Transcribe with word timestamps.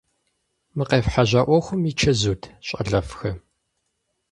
Мы 0.75 0.83
къефхьэжьа 0.89 1.41
ӏуэхум 1.45 1.81
и 1.89 1.91
чэзут, 1.99 2.41
щӏалэфӏхэ? 2.67 3.31